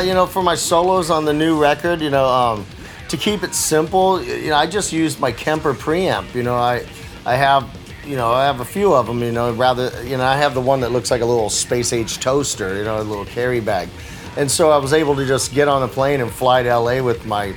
[0.00, 2.64] Uh, you know, for my solos on the new record, you know, um,
[3.10, 6.34] to keep it simple, you know, I just used my Kemper preamp.
[6.34, 6.86] You know, I,
[7.26, 7.68] I have,
[8.06, 9.22] you know, I have a few of them.
[9.22, 11.92] You know, rather, you know, I have the one that looks like a little space
[11.92, 12.78] age toaster.
[12.78, 13.90] You know, a little carry bag,
[14.38, 17.02] and so I was able to just get on a plane and fly to LA
[17.02, 17.54] with my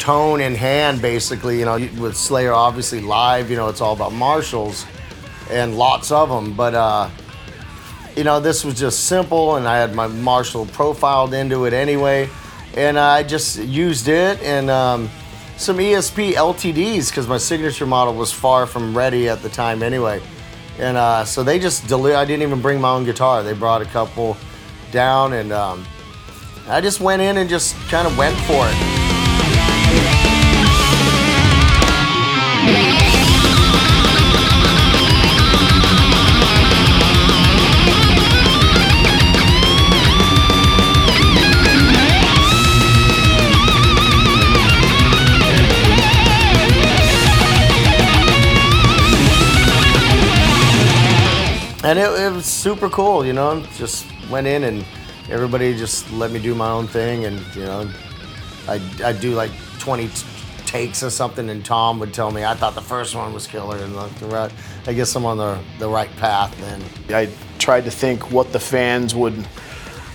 [0.00, 1.60] tone in hand, basically.
[1.60, 3.50] You know, with Slayer, obviously live.
[3.50, 4.84] You know, it's all about Marshalls,
[5.48, 6.74] and lots of them, but.
[6.74, 7.08] uh
[8.20, 12.28] you know, this was just simple, and I had my Marshall profiled into it anyway,
[12.74, 15.08] and I just used it and um,
[15.56, 20.20] some ESP LTDs because my signature model was far from ready at the time anyway,
[20.78, 23.42] and uh, so they just deli- I didn't even bring my own guitar.
[23.42, 24.36] They brought a couple
[24.92, 25.86] down, and um,
[26.68, 28.89] I just went in and just kind of went for it.
[51.90, 53.60] And it, it was super cool, you know.
[53.74, 54.84] Just went in and
[55.28, 57.90] everybody just let me do my own thing, and you know,
[58.68, 60.26] I I do like 20 t-
[60.66, 63.76] takes or something, and Tom would tell me I thought the first one was killer,
[63.76, 64.52] and like
[64.86, 66.80] I guess I'm on the the right path then.
[67.12, 69.48] I tried to think what the fans would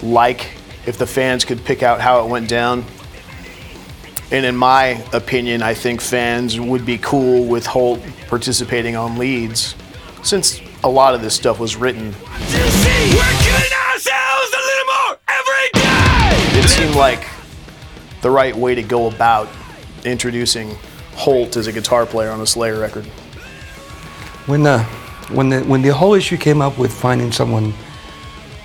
[0.02, 0.52] like
[0.86, 2.86] if the fans could pick out how it went down.
[4.32, 9.76] And in my opinion, I think fans would be cool with Holt participating on leads,
[10.24, 12.14] since a lot of this stuff was written.
[16.54, 17.28] It seemed like
[18.22, 19.50] the right way to go about
[20.04, 20.78] introducing
[21.16, 23.06] Holt as a guitar player on a Slayer record.
[24.46, 24.84] When the
[25.32, 27.74] when the when the whole issue came up with finding someone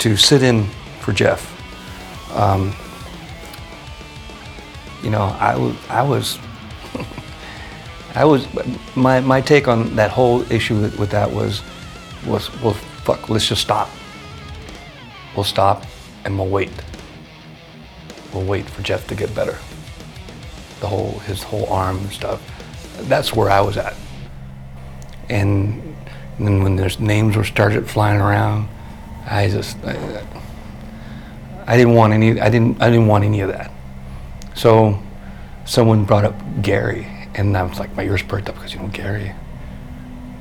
[0.00, 0.66] to sit in
[1.00, 1.56] for Jeff,
[2.36, 2.74] um,
[5.02, 6.38] you know, I was I was
[8.14, 8.46] I was
[8.94, 11.62] my my take on that whole issue with, with that was
[12.26, 13.88] was well fuck let's just stop.
[15.34, 15.84] We'll stop
[16.24, 16.70] and we'll wait.
[18.32, 19.58] We'll wait for Jeff to get better.
[20.80, 22.42] The whole his whole arm and stuff.
[23.02, 23.94] That's where I was at.
[25.28, 25.96] And,
[26.38, 28.68] and then when there's names were started flying around,
[29.26, 30.24] I just I,
[31.66, 33.70] I didn't want any I didn't I didn't want any of that.
[34.54, 35.00] So
[35.64, 38.88] someone brought up Gary and I was like my ears perked up because you know
[38.88, 39.32] Gary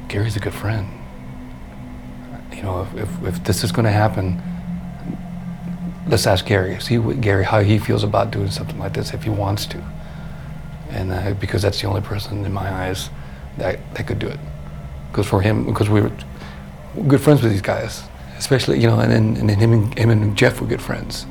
[0.07, 0.98] Gary's a good friend.
[2.51, 4.41] You know, if, if, if this is going to happen,
[6.09, 6.79] let's ask Gary.
[6.79, 9.83] See what Gary how he feels about doing something like this if he wants to,
[10.89, 13.09] and uh, because that's the only person in my eyes
[13.57, 14.39] that that could do it.
[15.11, 16.11] Because for him, because we were
[17.07, 18.03] good friends with these guys,
[18.37, 21.25] especially you know, and then and then him and him and Jeff were good friends.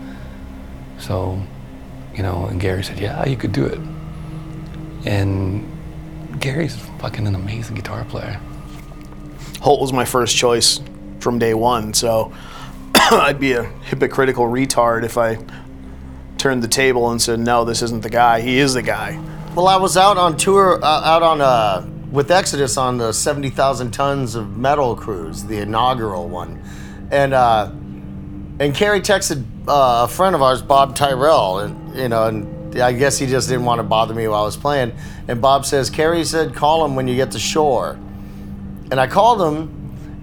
[0.99, 1.41] So,
[2.15, 3.79] you know, and Gary said, "Yeah, you could do it."
[5.05, 5.67] And
[6.41, 8.41] Gary's fucking an amazing guitar player.
[9.61, 10.81] Holt was my first choice
[11.21, 12.33] from day one, so
[12.95, 15.39] I'd be a hypocritical retard if I
[16.37, 18.41] turned the table and said, "No, this isn't the guy.
[18.41, 19.21] He is the guy."
[19.55, 23.51] Well, I was out on tour, uh, out on uh, with Exodus on the seventy
[23.51, 26.63] thousand tons of metal cruise, the inaugural one,
[27.11, 27.71] and uh,
[28.61, 32.93] and Kerry texted uh, a friend of ours, Bob Tyrell, and you know, and I
[32.93, 34.93] guess he just didn't want to bother me while I was playing.
[35.27, 37.99] And Bob says, Kerry said, call him when you get to shore.
[38.91, 39.78] And I called him,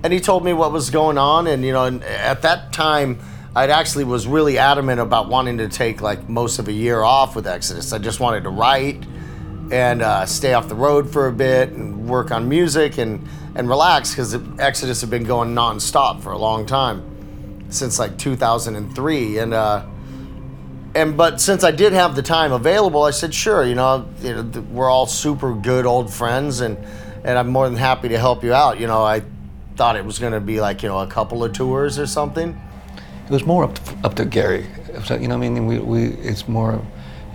[0.06, 1.48] and he told me what was going on.
[1.48, 3.20] And you know, and at that time,
[3.56, 7.36] I actually was really adamant about wanting to take like most of a year off
[7.36, 7.92] with Exodus.
[7.92, 9.04] I just wanted to write
[9.72, 13.68] and uh, stay off the road for a bit and work on music and and
[13.68, 17.04] relax because Exodus had been going nonstop for a long time
[17.70, 19.54] since like 2003 and.
[19.54, 19.86] Uh,
[20.94, 24.34] and but since I did have the time available, I said, sure, you know, you
[24.34, 26.78] know, we're all super good old friends, and
[27.26, 28.80] and I'm more than happy to help you out.
[28.80, 29.22] You know, I
[29.76, 32.60] thought it was going to be like you know a couple of tours or something.
[33.26, 34.68] It was more up to, up to Gary.
[35.10, 36.82] Like, you know, I mean, we, we it's more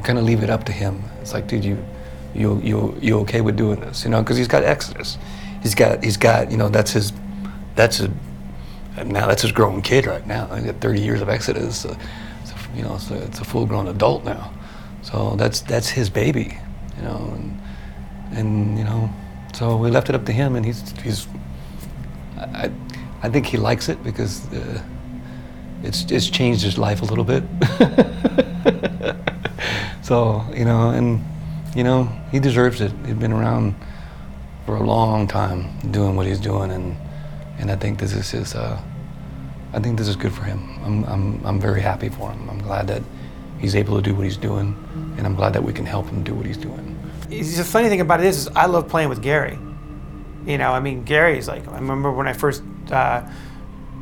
[0.04, 1.02] kind of leave it up to him.
[1.20, 1.84] It's like, dude, you
[2.34, 4.04] you you you okay with doing this?
[4.04, 5.19] You know, because he's got Exodus.
[5.62, 7.12] He's got he's got you know that's his
[7.75, 8.08] that's his
[9.04, 10.46] now that's his grown kid right now.
[10.54, 11.81] He's got 30 years of Exodus.
[11.81, 11.96] So,
[12.44, 14.52] so, you know, so it's a full-grown adult now.
[15.02, 16.58] So that's that's his baby,
[16.96, 17.60] you know, and
[18.32, 19.10] and you know,
[19.54, 21.26] so we left it up to him, and he's he's.
[22.40, 22.70] I
[23.22, 24.52] I think he likes it because.
[24.52, 24.82] Uh,
[25.82, 27.42] it's it's changed his life a little bit.
[30.02, 31.22] so you know, and
[31.75, 32.92] you know, he deserves it.
[33.06, 33.75] He's been around
[34.66, 36.96] for a long time doing what he's doing, and
[37.58, 38.81] and I think this is his uh,
[39.72, 40.69] I think this is good for him.
[40.84, 42.50] I'm, I'm, I'm very happy for him.
[42.50, 43.02] I'm glad that
[43.60, 44.75] he's able to do what he's doing,
[45.16, 46.98] and I'm glad that we can help him do what he's doing.
[47.28, 49.58] The funny thing about it is, is I love playing with Gary.
[50.46, 53.28] You know, I mean, Gary's like, I remember when I first uh,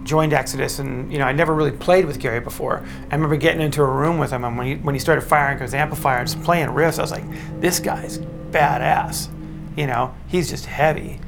[0.04, 2.84] joined Exodus, and you know, I never really played with Gary before.
[3.10, 5.58] I remember getting into a room with him, and when he when he started firing
[5.58, 7.24] his amplifier and playing riffs, I was like,
[7.60, 8.18] this guy's
[8.50, 9.28] badass.
[9.76, 11.20] You know, he's just heavy.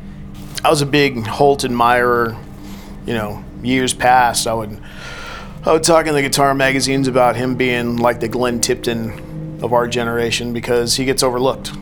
[0.64, 2.36] I was a big Holt admirer,
[3.06, 4.46] you know, years past.
[4.46, 4.80] I would
[5.64, 9.72] I would talk in the guitar magazines about him being like the Glenn Tipton of
[9.72, 11.72] our generation because he gets overlooked.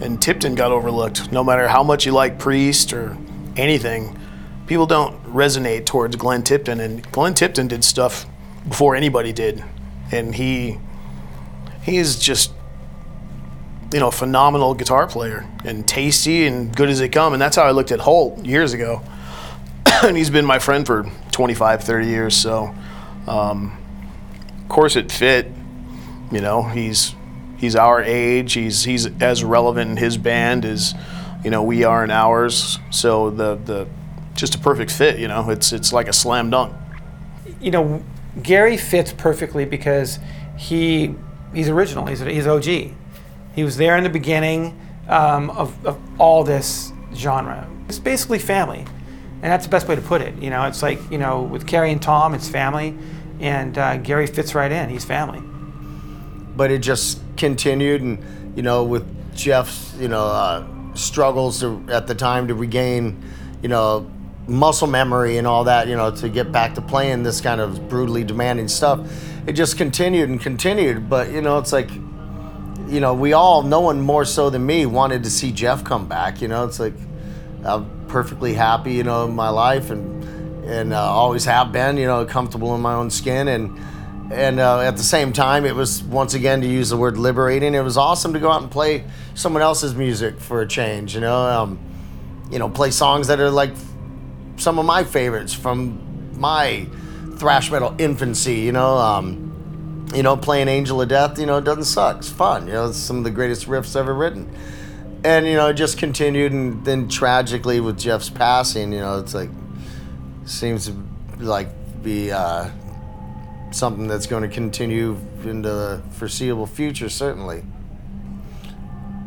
[0.00, 1.30] And Tipton got overlooked.
[1.32, 3.16] No matter how much you like Priest or
[3.56, 4.18] anything,
[4.66, 6.80] people don't resonate towards Glenn Tipton.
[6.80, 8.26] And Glenn Tipton did stuff
[8.68, 9.64] before anybody did.
[10.10, 10.78] And he
[11.82, 12.50] he is just
[13.94, 17.32] you know, phenomenal guitar player and tasty and good as they come.
[17.32, 19.00] And that's how I looked at Holt years ago.
[20.02, 22.36] and he's been my friend for 25, 30 years.
[22.36, 22.74] So,
[23.28, 23.78] um,
[24.60, 25.48] of course, it fit.
[26.32, 27.14] You know, he's
[27.64, 28.52] he's our age.
[28.52, 30.94] He's he's as relevant in his band as
[31.42, 32.78] you know we are in ours.
[32.90, 33.88] So the the
[34.34, 35.18] just a perfect fit.
[35.18, 36.74] You know, it's it's like a slam dunk.
[37.60, 38.04] You know,
[38.42, 40.18] Gary fits perfectly because
[40.56, 41.14] he
[41.54, 42.06] he's original.
[42.06, 42.64] He's he's OG.
[42.64, 44.78] He was there in the beginning
[45.08, 47.68] um, of, of all this genre.
[47.88, 50.34] It's basically family, and that's the best way to put it.
[50.40, 52.96] You know, it's like you know with Kerry and Tom, it's family,
[53.40, 54.90] and uh, Gary fits right in.
[54.90, 55.42] He's family.
[56.56, 59.04] But it just continued and you know with
[59.34, 60.64] jeff's you know uh,
[60.94, 63.22] struggles to, at the time to regain
[63.62, 64.10] you know
[64.46, 67.88] muscle memory and all that you know to get back to playing this kind of
[67.88, 69.00] brutally demanding stuff
[69.46, 71.08] it just continued and continued.
[71.08, 71.90] But you know it's like
[72.88, 76.06] you know we all no one more so than me wanted to see jeff come
[76.06, 76.66] back you know?
[76.66, 76.92] It's like
[77.64, 80.22] i'm perfectly happy you know in my life and
[80.64, 83.78] and uh, always have been you know comfortable in my own skin and
[84.34, 87.74] and uh, at the same time it was once again to use the word liberating
[87.74, 89.04] it was awesome to go out and play
[89.34, 91.78] someone else's music for a change you know um,
[92.50, 93.72] you know play songs that are like
[94.56, 96.86] some of my favorites from my
[97.36, 101.64] thrash metal infancy you know um, you know playing angel of death you know it
[101.64, 102.18] doesn't suck.
[102.18, 104.52] It's fun you know it's some of the greatest riffs ever written.
[105.24, 109.32] And you know it just continued and then tragically with jeff's passing you know it's
[109.32, 109.48] like
[110.44, 110.94] seems to
[111.38, 111.68] like
[112.02, 112.68] be uh,
[113.74, 117.64] something that's going to continue into the foreseeable future, certainly.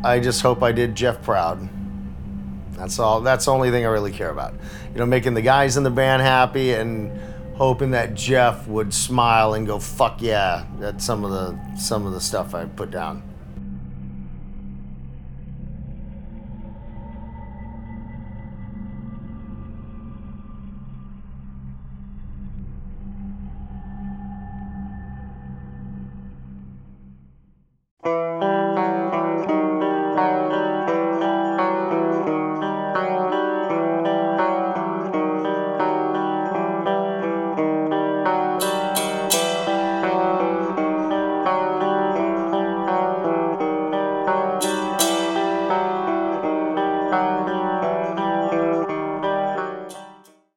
[0.04, 1.68] I just hope I did Jeff proud.
[2.72, 3.22] That's all.
[3.22, 4.54] That's the only thing I really care about.
[4.94, 7.12] You know, making the guys in the band happy and
[7.56, 12.14] hoping that Jeff would smile and go, "Fuck yeah!" That's some of the some of
[12.14, 13.24] the stuff I put down.